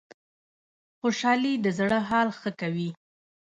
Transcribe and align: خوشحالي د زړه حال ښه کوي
خوشحالي 0.99 1.53
د 1.63 1.65
زړه 1.79 1.99
حال 2.09 2.27
ښه 2.39 2.51
کوي 2.59 2.89